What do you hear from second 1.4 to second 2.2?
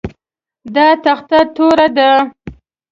توره ده